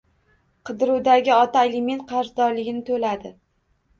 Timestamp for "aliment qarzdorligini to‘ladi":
1.69-3.35